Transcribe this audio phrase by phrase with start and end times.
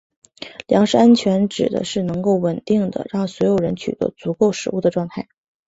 [0.67, 5.27] 粮食安全指的是能够稳定地让所有人取得足够食物的状态。